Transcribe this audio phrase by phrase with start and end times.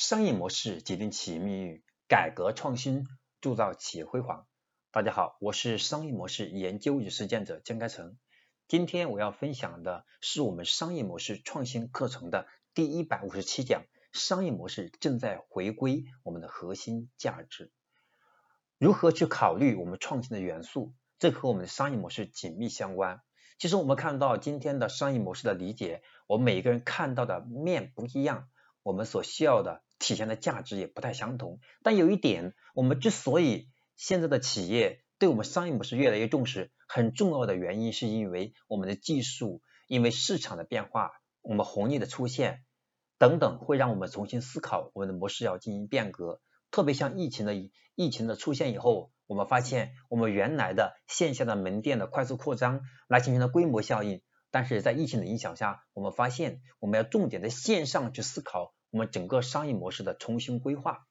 [0.00, 3.08] 商业模式决定企业命运，改革创新
[3.40, 4.46] 铸造企业辉煌。
[4.92, 8.16] 大家好，我是商业模式研究与实践者江开成。
[8.68, 13.82] 今天我要分享的是我们商业模式创新课程的第一百五十七讲：
[14.12, 17.72] 商业模式正在回归我们的核心价值。
[18.78, 20.94] 如何去考虑我们创新的元素？
[21.18, 23.20] 这和我们的商业模式紧密相关。
[23.58, 28.48] 其实我们看到今天的商业模式的理解，我们每一个人看到的面不一样，
[28.84, 29.82] 我们所需要的。
[29.98, 41.10] 体现的价值也不太相同，但有一点，我们之所以现在的企业对我们商业模式越来越重视，很重要的原因是因为我们的技术，因为市场的变化，
[41.42, 42.62] 我们红利的出现
[43.18, 46.40] 等等，会让我们重新思考我们的模式要进行变革。
[46.70, 47.54] 特别像疫情的
[47.94, 58.74] 疫情的出现以后，我们发现我们原来的线下的门店的快速扩张来形成了规模效应，但是在疫情的影响下，我们发现我们要重点在线上去思考。
[58.90, 61.06] 我们整个商业模式的重新规划，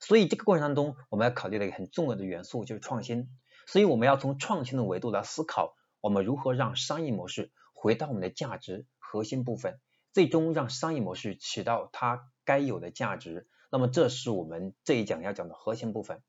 [0.00, 3.28] 所以这个过程当中，我们要考虑的一个很重要的元素就是创新。
[3.66, 9.80] 所以我们要从创新的维度来思考，我们如何让商业模式回到我们的价值核心部分，
[10.12, 13.48] 最终让商业模式起到它该有的价值。
[13.70, 16.22] 那么这是我们这一讲要讲的核心部分。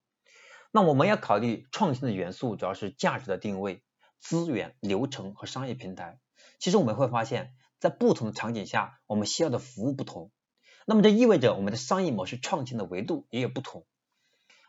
[0.71, 3.83] 那我们要考虑创新的元素，主要是价值的定位、
[4.19, 6.19] 资源、流程和商业平台。
[6.57, 10.31] 其实我们会发现，在不同的场景下，我们需要的服务不同。
[10.89, 13.85] 那么这意味着我们的商业模式创新的维度也有不同。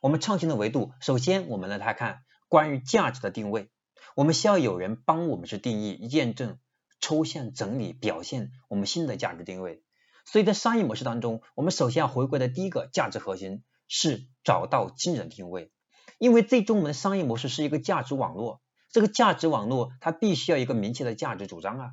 [0.03, 3.71] 我们创新的维度，首先我们来看看关于价值的定位。
[4.17, 6.59] 我们需要有人帮我们去定义、验证、
[6.99, 9.85] 抽象、整理、表现我们新的价值定位。
[10.25, 15.71] 所以在商业模式当中，我们首先要回归的第一个价值核心是找到精准定位。
[16.19, 18.61] 因为最终我们的商业模式是一个价值网络，
[18.91, 21.93] 这个价值网络它必须要一个明确的价值主张啊。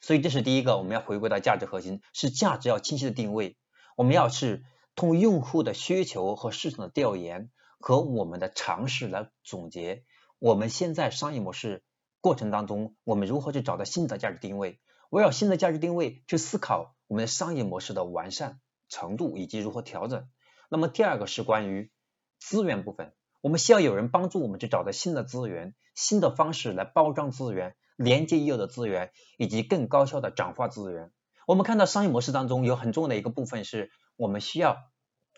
[0.00, 3.58] 所以这是第一个，我们要回归到价值核心，是价值要清晰的定位。
[3.96, 4.62] 我们要是
[4.94, 10.04] 通过用户的需求和市场的调研和我们的尝试来总结，
[10.38, 11.82] 我们现在商业模式
[12.20, 14.78] 过程当中，我们如何去找到新的价值定位？
[15.08, 20.28] 围绕新的价值定位去思考我们的商业模式的完善程度以及如何调整。
[20.68, 21.90] 那么第二个是关于
[22.38, 31.12] 资源部分，我们需要有人帮助我们去找到新的资源、新的方式来包装资源、连接已有的资源以及更高效的转化资源。
[31.46, 34.78] 我们看到商业模式当中有很重要的一个部分，是我们需要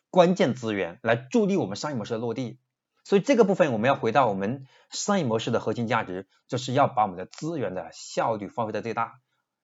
[0.08, 2.58] 关键资源来助力我们商业模式的落地。
[3.04, 9.20] 所以这个部分我们要回到我们商业模式的核心价值，就是要把我们的资源的效率发挥到最大，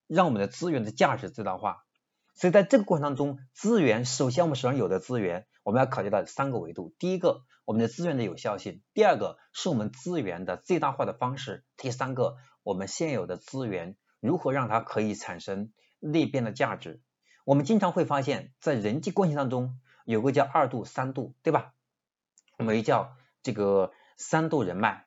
[0.07, 1.87] 让我们的资源的价值最大化。
[2.35, 15.73] 所以在这个过程当中，资源首先我们手上有的资源，我们要考虑到三个维度：第一个，我们的资源的有效性；第二个，是我们资源的最大化的方式；第三个，我们现有的资源如何让它可以产生。
[16.13, 17.01] 裂变的价值，
[17.45, 21.73] 我们经常会发现，在人际关系当中，有个叫二度、三度，对吧？
[22.59, 25.07] 我们叫这个三度人脉，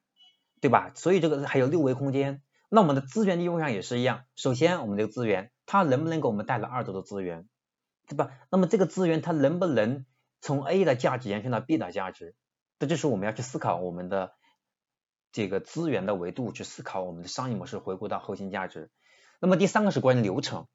[0.60, 0.92] 对吧？
[0.96, 2.42] 所以这个还有六维空间。
[2.70, 7.48] 那我们的资源利用上也是一样，首先我们这个资源，它能不能给我们带来二度的资源，
[8.08, 8.32] 对吧？
[8.50, 10.06] 那么这个资源它能不能
[10.42, 12.36] 从 A 的价值延伸到 B 的价值？
[12.80, 14.34] 这就是我们要去思考我们的
[15.32, 18.90] 这个资源的维度，去思考我们的商业模式回归到核心价值。
[19.40, 20.68] 那么第三个是关于流程。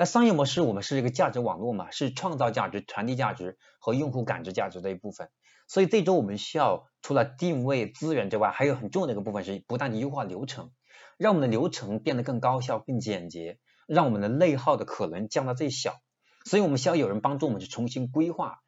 [0.00, 5.28] 那商业模式，我们是一个价值网络嘛，是创造价值、传递价值和用户感知价值的一部分。
[5.66, 10.70] 所以这周我们需要除了定位资源之外，还有很重要的一个部分是不断的优化流程，
[11.16, 15.96] 让我们的流程变得更高效、更简洁，让我们的内耗的可能降到最小。
[16.44, 18.60] 所以我们需要有人帮助我们去重新规划、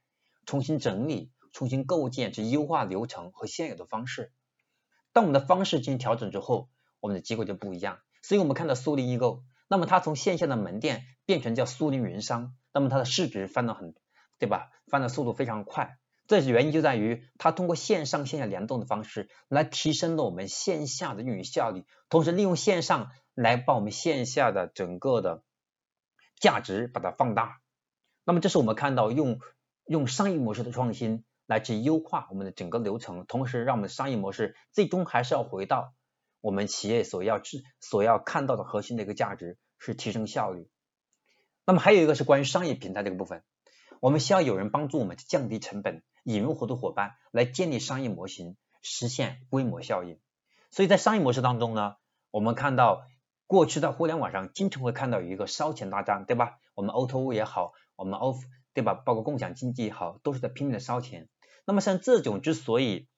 [0.46, 4.32] 重新整理、重新构建、去优化流程和现有的方式。
[5.12, 6.68] 当我们的方式进行调整之后，
[6.98, 7.98] 我们的结果就不一样。
[8.20, 9.44] 所以我们看到苏宁易购。
[9.70, 13.94] 那么它从线下的门店变成叫苏宁云商，那么它的市值翻了很，
[14.36, 14.68] 对吧？
[14.88, 25.44] 翻的速度非常快，这原因就在于它通过线上线下联动的方式来提升了我们线下的运营效率，同时利用线上来把我们线下的整个的
[26.40, 27.60] 价值把它放大。
[28.24, 29.38] 那么这是我们看到用
[29.86, 35.94] 用商业模式的创新来去优化我们的整个流程，同时让我们的商业模式最终还是要回到。
[36.40, 40.68] 我们企业所要制所要看到的核心的一个价值是提升效率。
[41.66, 43.42] 那么还有一个是关于商业平台这个部分，
[44.00, 50.18] 我们需要有人帮助我们降低成本，引入合作伙伴来建立商业模型，实现规模效应。
[50.70, 51.96] 所以在商业模式当中呢，
[52.30, 53.04] 我们看到
[53.46, 56.58] 过去在互联网上经常会看到有一个烧钱大战，对吧？
[56.74, 58.38] 我们 O2O 也好，我们 of
[58.72, 58.94] 对吧？
[58.94, 61.28] 包括共享经济也好，都是在拼命的烧钱。
[61.66, 63.08] 那么像这种之所以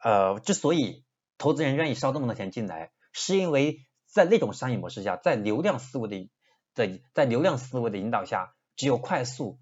[0.00, 1.04] 呃之所以
[1.38, 6.30] 投资人愿意烧这么多钱进来，是因为在那种商业模式下，在流量思维的
[6.74, 9.58] 在在流量思维的引导下，只有快速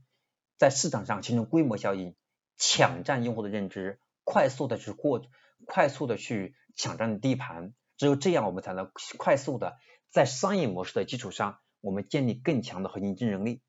[0.59, 2.15] 在市场上形成规模效应，
[2.57, 5.23] 抢占用户的认知，快速的去过，
[5.67, 7.75] 快速的去抢占地盘。
[7.97, 9.77] 只有这样，我们才能快速的
[10.11, 13.63] 在商业模式的基础上，我们建立更强的核心竞争力。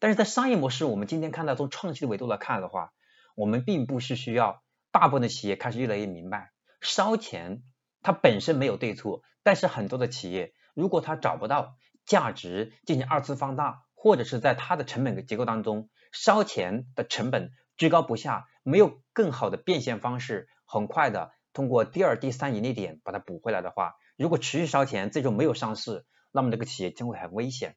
[0.00, 2.92] 但是在商业模式，我们今天看到从创新的维度来看的话，
[3.34, 7.62] 我们并不是需要大部分的企业开始越来越明白，烧钱
[8.02, 11.76] 它本身没有对错，但是很多的企业如果它找不到。
[12.08, 27.76] 价值进行二次放大，或者是在它的成本结构当中烧钱的成本居高不下，没有更好的变现方式，很快的通过第二、第三盈利点把它补回来的话，如果持续烧钱，最终没有上市，那么这个企业将会很危险。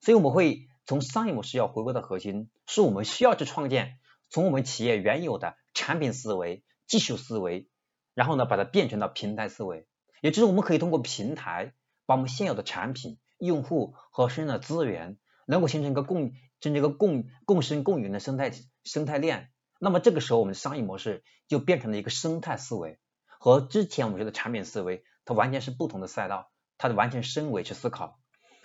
[0.00, 3.98] 所以我们会从商业模式要回归到核心，是我们需要去创建，
[4.30, 7.68] 从我们企业原有的产品思维、技术思维，
[8.16, 9.86] 然后呢把它变成到平台思维，
[10.22, 11.74] 也就是我们可以通过平台
[12.04, 13.18] 把我们现有的产品。
[13.38, 18.50] 用户和身上的资源能够形成一个共，形成一个共共生共赢的生态
[18.82, 22.98] 生态链，那么这个时候我们的商业模式就变成了一个生态思维，
[23.38, 28.18] 和之前我们说的产品思维，它完全是不同的赛道，它的完全升维去思考。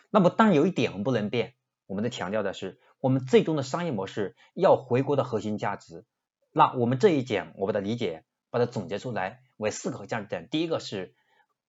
[0.09, 1.56] 那么当然有一点我们不能变，
[1.86, 6.06] 我们在强调的是，我们最终的商业模式要回归到核心价值。
[6.53, 11.15] 那我们这一点我把它理解，把它总结出来为四个价值点，第一个是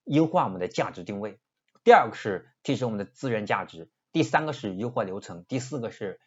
[0.05, 1.40] 优化我们的价值定位。
[1.84, 6.20] 第二个是提升我们的资源价值，第三个是优化流程，第四个是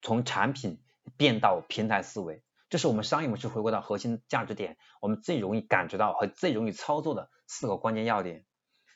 [0.00, 0.82] 从产品
[1.16, 8.44] 变到平台思维，这是我们商业模式回归到核心价值点，我们最容易感知到和最容易操作的四个关键要点。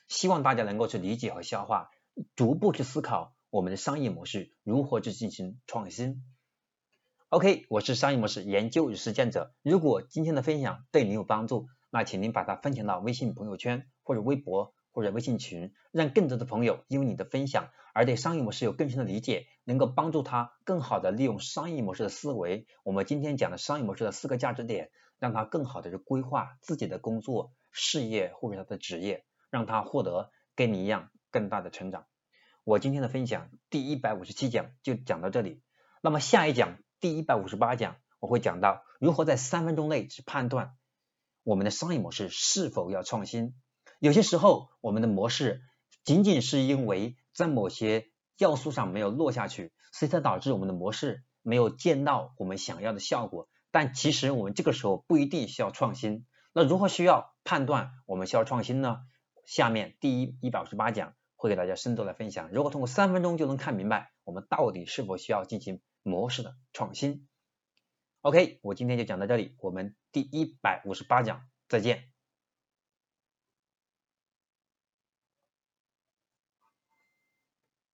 [0.07, 1.89] 希望大家能够去理解和消化，
[2.35, 6.21] 逐步去思考我们的商业模式如何去进行创新。
[7.33, 9.53] OK，我是商业模式研究与实践者。
[9.63, 14.73] 如果今天的分享对你有帮助，那请您把它分享到微信朋友圈或者微博。
[14.91, 22.67] 或者微信群，让更多的朋友因为你的分享而对商业模式有更深的理解，能够帮助他更好的利用商业模式的思维。
[22.83, 32.05] 我们今天讲的商业模式的四个价值点，让他更好的去规划自己的工作、事业或者他的职业，让他获得跟你一样更大的成长。
[32.65, 35.61] 我今天的分享第一百五十七讲就讲到这里，
[36.01, 40.75] 那么下一讲第一百五十八讲我会讲到如何在三分钟内去判断
[41.43, 43.55] 我们的商业模式是否要创新。
[43.97, 45.63] 有些时候，我们的模式
[46.03, 53.49] 仅仅是因为在某些要素上没有落下去，所以才导致我们的模式没有见到我们想要的效果。
[53.71, 56.27] 但其实我们这个时候不一定需要创新。
[56.53, 58.99] 那如何需要判断我们需要创新呢？
[59.47, 62.51] 下面第一一百五十八讲会给大家深度来分享。
[62.51, 67.27] 如果通过三分钟就能看明白，我们到底是否需要进行模式的创新
[68.21, 72.10] ？OK，我今天就讲到这里，我们第一百五十八讲再见。